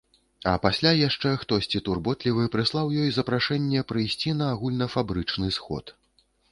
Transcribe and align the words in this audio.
А 0.51 0.53
пасля 0.61 0.93
яшчэ 1.07 1.33
хтосьці 1.41 1.83
турботлівы 1.89 2.47
прыслаў 2.57 2.91
ёй 3.05 3.09
запрашэнне 3.19 3.87
прыйсці 3.93 4.37
на 4.43 4.53
агульнафабрычны 4.57 5.47
сход. 5.61 5.97